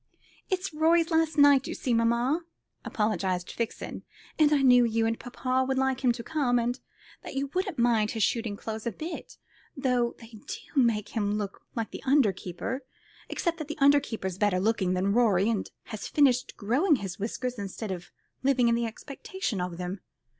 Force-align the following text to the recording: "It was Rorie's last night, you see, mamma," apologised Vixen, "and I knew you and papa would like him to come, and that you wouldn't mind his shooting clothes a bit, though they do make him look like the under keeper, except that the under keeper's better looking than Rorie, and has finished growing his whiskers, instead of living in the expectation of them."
"It 0.49 0.57
was 0.61 0.73
Rorie's 0.73 1.11
last 1.11 1.37
night, 1.37 1.67
you 1.67 1.75
see, 1.75 1.93
mamma," 1.93 2.41
apologised 2.83 3.53
Vixen, 3.53 4.01
"and 4.39 4.51
I 4.51 4.63
knew 4.63 4.83
you 4.83 5.05
and 5.05 5.19
papa 5.19 5.63
would 5.67 5.77
like 5.77 6.03
him 6.03 6.11
to 6.13 6.23
come, 6.23 6.57
and 6.57 6.79
that 7.21 7.35
you 7.35 7.51
wouldn't 7.53 7.77
mind 7.77 8.09
his 8.09 8.23
shooting 8.23 8.57
clothes 8.57 8.87
a 8.87 8.91
bit, 8.91 9.37
though 9.77 10.15
they 10.17 10.29
do 10.47 10.59
make 10.81 11.09
him 11.09 11.37
look 11.37 11.61
like 11.75 11.91
the 11.91 12.01
under 12.03 12.33
keeper, 12.33 12.83
except 13.29 13.59
that 13.59 13.67
the 13.67 13.77
under 13.77 13.99
keeper's 13.99 14.39
better 14.39 14.59
looking 14.59 14.95
than 14.95 15.13
Rorie, 15.13 15.51
and 15.51 15.69
has 15.83 16.07
finished 16.07 16.57
growing 16.57 16.95
his 16.95 17.19
whiskers, 17.19 17.59
instead 17.59 17.91
of 17.91 18.09
living 18.41 18.69
in 18.69 18.73
the 18.73 18.87
expectation 18.87 19.61
of 19.61 19.77
them." 19.77 19.99